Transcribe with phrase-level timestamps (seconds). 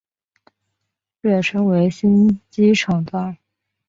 [1.21, 3.35] 略称为新机场道。